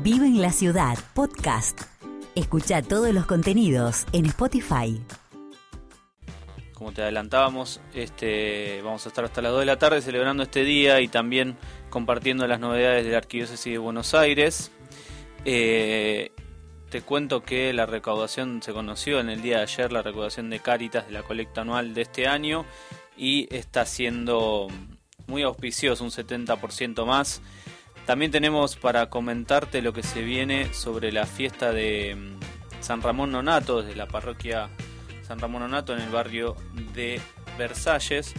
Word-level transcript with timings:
Vive 0.00 0.26
en 0.26 0.40
la 0.40 0.52
Ciudad, 0.52 0.96
podcast. 1.12 1.80
Escucha 2.36 2.82
todos 2.82 3.12
los 3.12 3.26
contenidos 3.26 4.06
en 4.12 4.26
Spotify. 4.26 5.02
Como 6.72 6.92
te 6.92 7.02
adelantábamos, 7.02 7.80
este, 7.94 8.80
vamos 8.82 9.04
a 9.04 9.08
estar 9.08 9.24
hasta 9.24 9.42
las 9.42 9.50
2 9.50 9.60
de 9.60 9.66
la 9.66 9.76
tarde 9.76 10.00
celebrando 10.00 10.44
este 10.44 10.62
día 10.62 11.00
y 11.00 11.08
también 11.08 11.56
compartiendo 11.90 12.46
las 12.46 12.60
novedades 12.60 13.04
de 13.06 13.10
la 13.10 13.18
Arquidiócesis 13.18 13.72
de 13.72 13.78
Buenos 13.78 14.14
Aires. 14.14 14.70
Eh, 15.44 16.30
te 16.90 17.02
cuento 17.02 17.42
que 17.42 17.72
la 17.72 17.84
recaudación 17.84 18.62
se 18.62 18.72
conoció 18.72 19.18
en 19.18 19.30
el 19.30 19.42
día 19.42 19.56
de 19.56 19.62
ayer, 19.64 19.90
la 19.90 20.02
recaudación 20.02 20.48
de 20.48 20.60
Cáritas 20.60 21.08
de 21.08 21.12
la 21.12 21.24
colecta 21.24 21.62
anual 21.62 21.92
de 21.94 22.02
este 22.02 22.28
año 22.28 22.64
y 23.16 23.52
está 23.52 23.84
siendo 23.84 24.68
muy 25.26 25.42
auspicioso, 25.42 26.04
un 26.04 26.10
70% 26.10 27.04
más. 27.04 27.42
También 28.08 28.30
tenemos 28.30 28.74
para 28.76 29.10
comentarte 29.10 29.82
lo 29.82 29.92
que 29.92 30.02
se 30.02 30.22
viene 30.22 30.72
sobre 30.72 31.12
la 31.12 31.26
fiesta 31.26 31.72
de 31.72 32.16
mm, 32.16 32.82
San 32.82 33.02
Ramón 33.02 33.32
Nonato, 33.32 33.82
desde 33.82 33.94
la 33.94 34.06
parroquia 34.06 34.70
San 35.20 35.38
Ramón 35.38 35.60
Nonato 35.60 35.92
en 35.92 36.00
el 36.00 36.08
barrio 36.08 36.56
de 36.94 37.20
Versalles. 37.58 38.32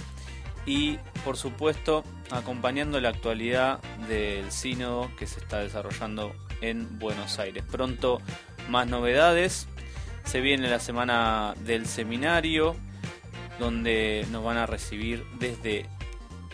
Y 0.65 0.97
por 1.23 1.37
supuesto, 1.37 2.03
acompañando 2.31 2.99
la 2.99 3.09
actualidad 3.09 3.79
del 4.07 4.51
sínodo 4.51 5.11
que 5.19 5.27
se 5.27 5.39
está 5.39 5.59
desarrollando 5.59 6.33
en 6.61 6.97
Buenos 6.97 7.37
Aires. 7.37 7.63
Pronto 7.69 8.21
más 8.69 8.87
novedades. 8.87 9.67
Se 10.23 10.41
viene 10.41 10.67
la 10.67 10.79
semana 10.79 11.53
del 11.63 11.85
seminario, 11.85 12.75
donde 13.59 14.25
nos 14.31 14.43
van 14.43 14.57
a 14.57 14.65
recibir 14.65 15.23
desde 15.37 15.85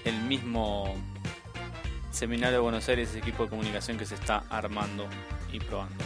el 0.04 0.20
mismo 0.24 0.94
Seminario 2.16 2.54
de 2.54 2.62
Buenos 2.64 2.88
Aires, 2.88 3.10
ese 3.10 3.20
equipo 3.20 3.44
de 3.44 3.50
comunicación 3.50 3.98
que 3.98 4.06
se 4.06 4.16
está 4.16 4.44
armando 4.50 5.06
y 5.52 5.60
probando. 5.60 6.02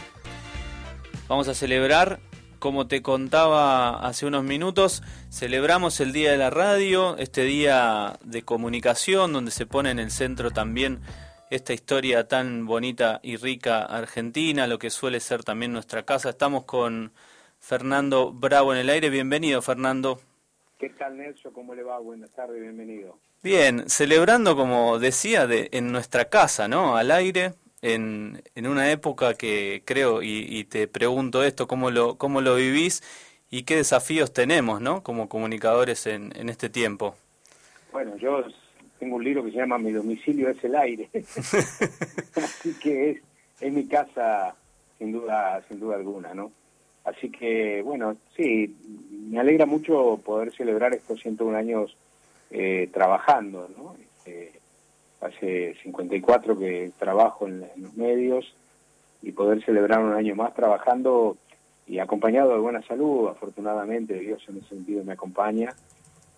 Vamos 1.28 1.46
a 1.46 1.54
celebrar, 1.54 2.18
como 2.58 2.88
te 2.88 3.00
contaba 3.00 4.04
hace 4.04 4.26
unos 4.26 4.42
minutos, 4.42 5.04
celebramos 5.30 6.00
el 6.00 6.12
Día 6.12 6.32
de 6.32 6.36
la 6.36 6.50
Radio, 6.50 7.16
este 7.16 7.44
día 7.44 8.18
de 8.24 8.42
comunicación 8.42 9.32
donde 9.32 9.52
se 9.52 9.66
pone 9.66 9.92
en 9.92 10.00
el 10.00 10.10
centro 10.10 10.50
también 10.50 10.98
esta 11.48 11.72
historia 11.74 12.26
tan 12.26 12.66
bonita 12.66 13.20
y 13.22 13.36
rica 13.36 13.84
argentina, 13.84 14.66
lo 14.66 14.80
que 14.80 14.90
suele 14.90 15.20
ser 15.20 15.44
también 15.44 15.72
nuestra 15.72 16.02
casa. 16.02 16.30
Estamos 16.30 16.64
con 16.64 17.12
Fernando 17.60 18.32
Bravo 18.32 18.72
en 18.72 18.80
el 18.80 18.90
aire. 18.90 19.10
Bienvenido, 19.10 19.62
Fernando. 19.62 20.18
¿Qué 20.80 20.90
tal, 20.90 21.16
Nelson? 21.16 21.52
¿Cómo 21.52 21.72
le 21.76 21.84
va? 21.84 22.00
Buenas 22.00 22.30
tardes, 22.32 22.60
bienvenido. 22.60 23.16
Bien, 23.42 23.88
celebrando, 23.88 24.54
como 24.54 24.98
decía, 24.98 25.46
de, 25.46 25.70
en 25.72 25.92
nuestra 25.92 26.26
casa, 26.26 26.68
¿no? 26.68 26.96
Al 26.96 27.10
aire, 27.10 27.54
en, 27.80 28.42
en 28.54 28.66
una 28.66 28.92
época 28.92 29.32
que 29.32 29.82
creo, 29.86 30.22
y, 30.22 30.64
te 30.64 30.86
pregunto 30.86 31.42
esto, 31.42 31.66
¿cómo 31.66 31.90
lo, 31.90 32.18
¿cómo 32.18 32.42
lo 32.42 32.56
vivís 32.56 33.02
y 33.50 33.62
qué 33.62 33.76
desafíos 33.76 34.34
tenemos, 34.34 34.82
¿no? 34.82 35.02
Como 35.02 35.30
comunicadores 35.30 36.06
en, 36.06 36.36
en 36.36 36.50
este 36.50 36.68
tiempo. 36.68 37.14
Bueno, 37.92 38.14
yo 38.18 38.44
tengo 38.98 39.16
un 39.16 39.24
libro 39.24 39.42
que 39.42 39.52
se 39.52 39.56
llama 39.56 39.78
Mi 39.78 39.92
domicilio 39.92 40.50
es 40.50 40.62
el 40.62 40.76
aire, 40.76 41.08
así 41.14 42.74
que 42.78 43.10
es, 43.10 43.22
es 43.58 43.72
mi 43.72 43.86
casa 43.86 44.54
sin 44.98 45.12
duda, 45.12 45.62
sin 45.66 45.80
duda 45.80 45.96
alguna, 45.96 46.34
¿no? 46.34 46.52
Así 47.04 47.30
que, 47.30 47.80
bueno, 47.80 48.18
sí, 48.36 48.76
me 49.30 49.40
alegra 49.40 49.64
mucho 49.64 50.20
poder 50.22 50.52
celebrar 50.54 50.92
estos 50.92 51.22
101 51.22 51.56
años 51.56 51.96
eh, 52.50 52.88
trabajando, 52.92 53.68
¿no? 53.76 53.94
Este, 54.00 54.52
hace 55.20 55.74
54 55.82 56.58
que 56.58 56.92
trabajo 56.98 57.46
en, 57.46 57.60
los 57.76 57.94
medios 57.94 58.54
y 59.22 59.32
poder 59.32 59.64
celebrar 59.64 60.00
un 60.00 60.14
año 60.14 60.34
más 60.34 60.54
trabajando 60.54 61.36
y 61.86 61.98
acompañado 61.98 62.52
de 62.52 62.58
buena 62.58 62.82
salud, 62.82 63.28
afortunadamente 63.28 64.18
Dios 64.18 64.42
en 64.48 64.58
ese 64.58 64.68
sentido 64.68 65.04
me 65.04 65.12
acompaña 65.12 65.74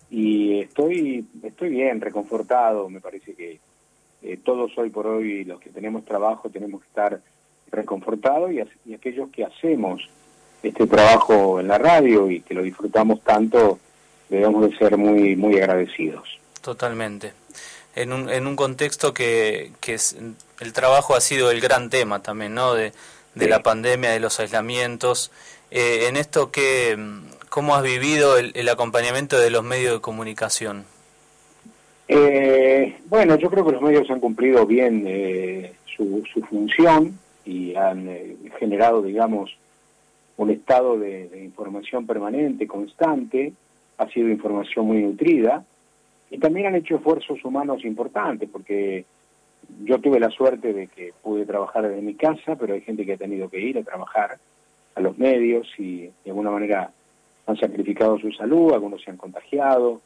y 0.09 0.59
estoy 0.59 1.25
estoy 1.43 1.69
bien, 1.69 2.01
reconfortado, 2.01 2.89
me 2.89 2.99
parece 2.99 3.33
que 3.33 3.59
eh, 4.21 4.37
todos 4.43 4.77
hoy 4.77 4.89
por 4.89 5.07
hoy 5.07 5.43
los 5.45 5.59
que 5.59 5.69
tenemos 5.69 6.03
trabajo 6.05 6.49
tenemos 6.49 6.81
que 6.81 6.87
estar 6.87 7.21
reconfortados 7.71 8.51
y 8.85 8.93
aquellos 8.93 9.29
que 9.29 9.45
hacemos 9.45 10.09
este 10.63 10.87
trabajo 10.87 11.59
en 11.59 11.67
la 11.67 11.77
radio 11.77 12.31
y 12.31 12.41
que 12.41 12.53
lo 12.53 12.63
disfrutamos 12.63 13.21
tanto, 13.21 13.79
debemos 14.33 14.69
de 14.69 14.77
ser 14.77 14.97
muy, 14.97 15.35
muy 15.35 15.57
agradecidos. 15.57 16.39
Totalmente. 16.61 17.33
En 17.95 18.11
un, 18.11 18.29
en 18.29 18.47
un 18.47 18.55
contexto 18.55 19.13
que, 19.13 19.71
que 19.79 19.93
es, 19.93 20.17
el 20.59 20.73
trabajo 20.73 21.15
ha 21.15 21.21
sido 21.21 21.51
el 21.51 21.61
gran 21.61 21.89
tema 21.89 22.23
también, 22.23 22.55
¿no? 22.55 22.73
De, 22.73 22.91
de 23.35 23.47
la 23.47 23.61
pandemia, 23.61 24.11
de 24.11 24.19
los 24.19 24.39
aislamientos. 24.39 25.31
Eh, 25.69 26.07
en 26.07 26.17
esto, 26.17 26.51
que, 26.51 26.97
¿cómo 27.49 27.75
has 27.75 27.83
vivido 27.83 28.37
el, 28.37 28.69
acompañamiento 28.69 29.37
de 29.37 29.51
los 29.51 29.63
medios 29.63 29.93
de 29.93 30.01
comunicación? 30.01 30.85
Eh, 32.07 32.97
bueno, 33.05 33.35
yo 33.37 33.49
creo 33.49 33.65
que 33.65 33.71
los 33.71 33.81
medios 33.81 34.09
han 34.09 34.19
cumplido 34.19 34.65
bien 34.65 35.03
eh, 35.07 35.73
su, 35.95 36.23
su 36.31 36.41
función 36.41 37.17
y 37.45 37.75
han 37.75 38.09
generado, 38.59 39.01
digamos, 39.01 39.55
un 40.37 40.49
estado 40.49 40.97
de, 40.97 41.27
de 41.27 41.43
información 41.43 42.07
permanente, 42.07 42.67
constante, 42.67 43.53
ha 44.03 44.09
sido 44.09 44.29
información 44.29 44.85
muy 44.85 45.01
nutrida 45.01 45.63
y 46.29 46.37
también 46.37 46.67
han 46.67 46.75
hecho 46.75 46.95
esfuerzos 46.95 47.43
humanos 47.43 47.83
importantes 47.85 48.49
porque 48.49 49.05
yo 49.83 49.99
tuve 49.99 50.19
la 50.19 50.29
suerte 50.29 50.73
de 50.73 50.87
que 50.87 51.13
pude 51.21 51.45
trabajar 51.45 51.87
desde 51.87 52.01
mi 52.01 52.15
casa, 52.15 52.55
pero 52.55 52.73
hay 52.73 52.81
gente 52.81 53.05
que 53.05 53.13
ha 53.13 53.17
tenido 53.17 53.49
que 53.49 53.61
ir 53.61 53.77
a 53.77 53.83
trabajar 53.83 54.37
a 54.95 55.01
los 55.01 55.17
medios 55.17 55.67
y 55.77 56.01
de 56.01 56.31
alguna 56.31 56.51
manera 56.51 56.91
han 57.45 57.57
sacrificado 57.57 58.19
su 58.19 58.31
salud, 58.31 58.73
algunos 58.73 59.01
se 59.01 59.11
han 59.11 59.17
contagiado 59.17 60.01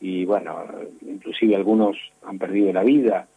y 0.00 0.24
bueno, 0.24 0.64
inclusive 1.06 1.54
algunos 1.54 1.96
han 2.24 2.38
perdido 2.38 2.72
la 2.72 2.82
vida, 2.82 3.28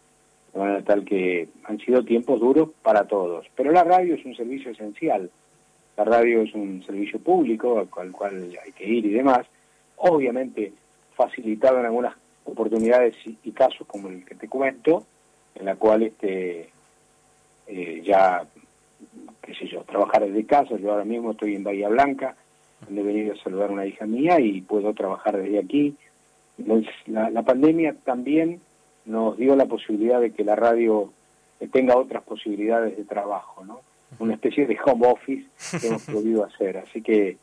de 0.52 0.58
manera 0.58 0.82
tal 0.82 1.04
que 1.04 1.48
han 1.64 1.78
sido 1.78 2.04
tiempos 2.04 2.40
duros 2.40 2.70
para 2.82 3.06
todos. 3.06 3.46
Pero 3.54 3.72
la 3.72 3.84
radio 3.84 4.14
es 4.14 4.24
un 4.24 4.34
servicio 4.34 4.72
esencial, 4.72 5.30
la 5.96 6.04
radio 6.04 6.42
es 6.42 6.52
un 6.54 6.82
servicio 6.84 7.20
público 7.20 7.78
al 7.78 8.10
cual 8.10 8.50
hay 8.64 8.72
que 8.72 8.84
ir 8.84 9.06
y 9.06 9.10
demás, 9.10 9.46
obviamente 9.96 10.72
facilitado 11.14 11.80
en 11.80 11.86
algunas 11.86 12.14
oportunidades 12.44 13.16
y, 13.24 13.50
casos 13.52 13.86
como 13.86 14.08
el 14.08 14.24
que 14.24 14.34
te 14.34 14.48
cuento, 14.48 15.04
en 15.54 15.64
la 15.64 15.76
cual 15.76 16.02
este 16.02 16.68
eh, 17.66 18.02
ya, 18.04 18.46
qué 19.42 19.54
sé 19.54 19.66
yo, 19.66 19.82
trabajar 19.82 20.24
desde 20.24 20.46
casa, 20.46 20.76
yo 20.76 20.92
ahora 20.92 21.04
mismo 21.04 21.32
estoy 21.32 21.54
en 21.54 21.64
Bahía 21.64 21.88
Blanca, 21.88 22.36
donde 22.84 23.00
he 23.00 23.04
venido 23.04 23.34
a 23.34 23.42
saludar 23.42 23.70
a 23.70 23.72
una 23.72 23.86
hija 23.86 24.06
mía 24.06 24.38
y 24.38 24.60
puedo 24.60 24.92
trabajar 24.94 25.36
desde 25.36 25.58
aquí. 25.58 25.96
La, 27.06 27.30
la 27.30 27.42
pandemia 27.42 27.94
también 28.04 28.60
nos 29.06 29.36
dio 29.36 29.56
la 29.56 29.66
posibilidad 29.66 30.20
de 30.20 30.32
que 30.32 30.44
la 30.44 30.56
radio 30.56 31.12
tenga 31.72 31.96
otras 31.96 32.22
posibilidades 32.22 32.96
de 32.96 33.04
trabajo, 33.04 33.64
¿no? 33.64 33.80
Una 34.18 34.34
especie 34.34 34.66
de 34.66 34.78
home 34.84 35.08
office 35.08 35.46
que 35.80 35.88
hemos 35.88 36.04
podido 36.04 36.44
hacer. 36.44 36.78
Así 36.78 37.02
que 37.02 37.36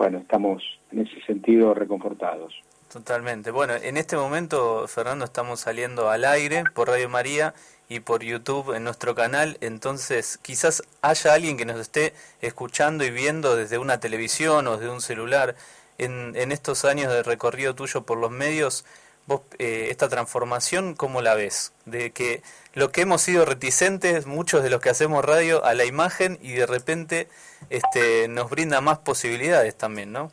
bueno, 0.00 0.16
estamos 0.16 0.62
en 0.92 1.00
ese 1.00 1.20
sentido 1.26 1.74
reconfortados. 1.74 2.54
Totalmente. 2.90 3.50
Bueno, 3.50 3.74
en 3.74 3.98
este 3.98 4.16
momento, 4.16 4.88
Fernando, 4.88 5.26
estamos 5.26 5.60
saliendo 5.60 6.08
al 6.08 6.24
aire 6.24 6.64
por 6.72 6.88
Radio 6.88 7.10
María 7.10 7.52
y 7.86 8.00
por 8.00 8.22
YouTube 8.22 8.74
en 8.74 8.82
nuestro 8.84 9.14
canal, 9.14 9.58
entonces 9.60 10.38
quizás 10.38 10.82
haya 11.02 11.34
alguien 11.34 11.58
que 11.58 11.66
nos 11.66 11.78
esté 11.78 12.14
escuchando 12.40 13.04
y 13.04 13.10
viendo 13.10 13.56
desde 13.56 13.76
una 13.76 14.00
televisión 14.00 14.68
o 14.68 14.78
desde 14.78 14.90
un 14.90 15.02
celular. 15.02 15.54
En, 15.98 16.32
en 16.34 16.50
estos 16.50 16.86
años 16.86 17.12
de 17.12 17.22
recorrido 17.22 17.74
tuyo 17.74 18.00
por 18.04 18.16
los 18.16 18.30
medios, 18.30 18.86
vos 19.30 19.42
eh, 19.58 19.88
esta 19.90 20.08
transformación, 20.08 20.94
¿cómo 20.94 21.22
la 21.22 21.34
ves? 21.34 21.72
De 21.86 22.10
que 22.10 22.42
lo 22.74 22.90
que 22.90 23.02
hemos 23.02 23.22
sido 23.22 23.44
reticentes, 23.44 24.26
muchos 24.26 24.62
de 24.62 24.70
los 24.70 24.80
que 24.80 24.90
hacemos 24.90 25.24
radio, 25.24 25.64
a 25.64 25.74
la 25.74 25.84
imagen 25.84 26.38
y 26.42 26.52
de 26.52 26.66
repente 26.66 27.28
este, 27.70 28.28
nos 28.28 28.50
brinda 28.50 28.80
más 28.80 28.98
posibilidades 28.98 29.76
también, 29.76 30.12
¿no? 30.12 30.30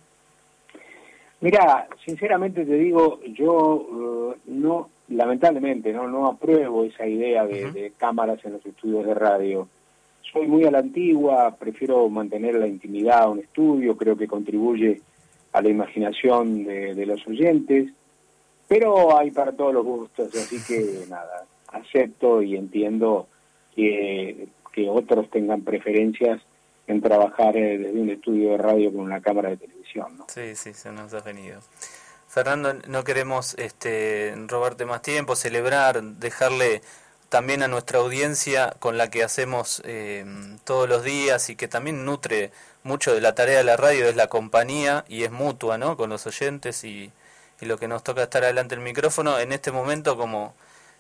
Mira, 1.40 1.88
sinceramente 2.04 2.66
te 2.66 2.74
digo, 2.74 3.20
yo 3.28 4.34
eh, 4.34 4.40
no, 4.48 4.90
lamentablemente, 5.10 5.94
no, 5.94 6.08
no 6.08 6.28
apruebo 6.28 6.84
esa 6.84 7.06
idea 7.06 7.46
de, 7.46 7.94
cámaras 7.98 8.44
en 8.44 8.54
los 8.54 8.66
estudios 8.66 9.06
de 9.06 9.14
radio. 9.14 9.68
Soy 10.34 10.48
muy 10.48 10.66
a 10.66 10.72
la 10.72 10.80
antigua, 10.80 11.56
prefiero 11.58 12.10
mantener 12.10 12.56
la 12.56 12.68
intimidad 12.68 13.30
un 13.30 13.40
estudio, 13.40 13.96
creo 13.96 14.18
que 14.18 14.28
contribuye 14.28 15.02
a 15.54 15.62
la 15.62 15.70
imaginación 15.70 16.66
de, 16.66 16.96
de 16.96 17.06
los 17.06 17.26
oyentes, 17.28 17.92
pero 18.68 19.18
hay 19.18 19.32
para 19.32 19.52
todos 19.52 19.74
los 19.74 19.86
gustos, 19.86 20.34
así 20.36 20.62
que 20.64 21.06
nada, 21.10 21.46
acepto 21.68 22.42
y 22.42 22.56
entiendo 22.56 23.28
que, 23.76 24.48
que 24.74 24.90
otros 24.90 25.30
tengan 25.30 25.62
preferencias 25.62 26.42
en 26.88 27.02
trabajar 27.02 27.56
eh, 27.58 27.78
desde 27.78 28.00
un 28.00 28.10
estudio 28.10 28.52
de 28.52 28.58
radio 28.58 28.92
con 28.92 29.02
una 29.02 29.22
cámara 29.22 29.50
de 29.50 29.58
televisión. 29.58 30.18
¿no? 30.18 30.26
Sí, 30.30 30.56
sí, 30.56 30.74
se 30.74 30.92
nos 30.92 31.14
ha 31.14 31.22
venido. 31.22 31.60
Fernando, 32.28 32.74
no 32.88 33.04
queremos 33.04 33.56
este, 33.56 34.34
robarte 34.48 34.86
más 34.86 35.02
tiempo, 35.02 35.36
celebrar, 35.36 36.02
dejarle 36.02 36.82
también 37.30 37.62
a 37.62 37.68
nuestra 37.68 38.00
audiencia 38.00 38.74
con 38.80 38.98
la 38.98 39.10
que 39.10 39.24
hacemos 39.24 39.82
eh, 39.86 40.26
todos 40.64 40.88
los 40.88 41.04
días 41.04 41.50
y 41.50 41.56
que 41.56 41.68
también 41.68 42.06
nutre 42.06 42.52
mucho 42.84 43.14
de 43.14 43.22
la 43.22 43.36
tarea 43.36 43.58
de 43.58 43.64
la 43.66 43.76
radio, 43.76 44.08
es 44.08 44.16
la 44.16 44.28
compañía 44.28 45.04
y 45.10 45.24
es 45.24 45.32
mutua, 45.32 45.78
¿no? 45.78 45.98
Con 45.98 46.10
los 46.10 46.26
oyentes 46.26 46.86
y, 46.86 47.12
y 47.62 47.66
lo 47.66 47.78
que 47.78 47.88
nos 47.88 48.04
toca 48.04 48.24
estar 48.24 48.44
adelante 48.44 48.76
el 48.76 48.82
micrófono, 48.82 49.40
en 49.40 49.52
este 49.52 49.72
momento 49.72 50.18
como 50.18 50.54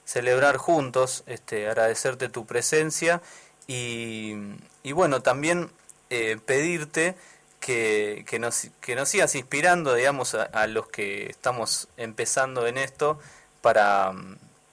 celebrar 0.06 0.57
juntos, 0.57 1.24
este, 1.27 1.68
agradecerte 1.68 2.30
tu 2.30 2.45
presencia 2.45 3.21
y, 3.68 4.36
y 4.83 4.94
bueno, 4.94 5.21
también 5.21 5.69
eh, 6.09 6.38
pedirte 6.45 7.15
que, 7.59 8.24
que, 8.27 8.39
nos, 8.39 8.68
que 8.80 8.95
nos 8.95 9.09
sigas 9.09 9.36
inspirando, 9.36 9.94
digamos, 9.94 10.36
a, 10.36 10.68
los 10.68 10.88
que 10.88 11.30
estamos 11.30 11.89
empezando 11.98 12.65
en 12.68 12.77
esto 12.77 13.19
para, 13.62 14.13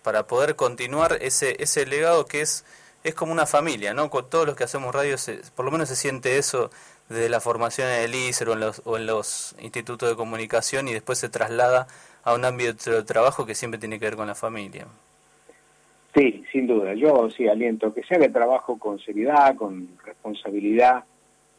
para 0.03 0.27
poder 0.27 0.55
continuar 0.55 1.19
ese, 1.21 1.57
ese 1.61 1.87
legado 1.87 2.27
que 2.27 2.41
es, 2.41 2.65
es 3.03 3.15
como 3.15 3.33
una 3.33 3.47
familia, 3.47 3.95
¿no? 3.95 4.11
Con 4.11 4.31
todos 4.31 4.47
los 4.47 4.55
que 4.55 4.65
hacemos 4.65 4.95
radio, 4.95 5.17
por 5.57 5.65
lo 5.65 5.73
menos 5.73 5.89
se 5.89 5.97
siente 5.97 6.39
eso 6.39 6.71
de 7.09 7.29
la 7.29 7.41
formación 7.41 7.89
en 7.89 8.03
el 8.03 8.15
ISER 8.15 8.49
o 8.49 8.53
en, 8.55 8.61
los, 8.61 8.83
o 8.85 8.97
en 8.97 9.07
los 9.07 9.55
institutos 9.61 10.09
de 10.09 10.17
comunicación 10.17 10.89
y 10.89 10.93
después 10.93 11.19
se 11.19 11.29
traslada 11.29 11.87
a 12.23 12.35
un 12.35 12.45
ámbito 12.45 12.91
de 12.91 13.03
trabajo 13.03 13.45
que 13.45 13.55
siempre 13.55 13.79
tiene 13.79 13.99
que 13.99 14.07
ver 14.07 14.17
con 14.17 14.27
la 14.27 14.35
familia. 14.35 14.87
Sí, 16.15 16.45
sin 16.53 16.67
duda. 16.67 16.95
Yo 16.95 17.29
sí 17.31 17.49
aliento 17.49 17.93
que 17.93 18.03
se 18.05 18.15
haga 18.15 18.27
el 18.27 18.33
trabajo 18.33 18.79
con 18.79 18.99
seriedad, 19.01 19.57
con 19.57 19.89
responsabilidad, 20.05 21.05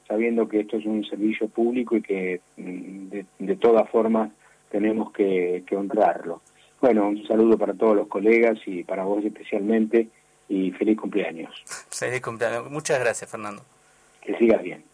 sabiendo 0.08 0.48
que 0.48 0.62
esto 0.62 0.78
es 0.78 0.86
un 0.86 1.04
servicio 1.04 1.50
público 1.50 1.98
y 1.98 2.02
que 2.02 2.42
mm, 2.56 3.10
de, 3.10 3.26
de 3.40 3.56
todas 3.58 3.90
formas 3.90 4.32
tenemos 4.72 5.12
que, 5.12 5.64
que 5.68 5.76
honrarlo. 5.76 6.42
Bueno, 6.80 7.08
un 7.08 7.28
saludo 7.28 7.58
para 7.58 7.74
todos 7.74 7.96
los 7.96 8.08
colegas 8.08 8.58
y 8.66 8.84
para 8.84 9.04
vos 9.04 9.24
especialmente 9.26 10.08
y 10.48 10.72
feliz 10.72 10.98
cumpleaños. 10.98 11.54
Feliz 11.90 12.22
cumpleaños. 12.22 12.70
Muchas 12.72 13.00
gracias, 13.00 13.30
Fernando. 13.30 13.64
Que 14.22 14.38
sigas 14.38 14.62
bien. 14.64 14.85